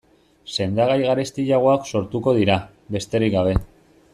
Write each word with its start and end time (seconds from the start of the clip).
Sendagai 0.53 0.95
garestiagoak 1.03 1.85
sortuko 1.91 2.35
dira, 2.39 2.57
besterik 2.97 3.37
gabe. 3.37 3.55